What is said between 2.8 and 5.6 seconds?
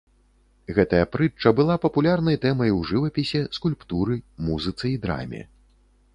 жывапісе, скульптуры, музыцы і драме.